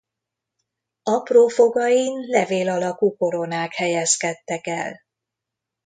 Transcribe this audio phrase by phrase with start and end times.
[1.03, 5.01] Apró fogain levél alakú koronák helyezkedtek el.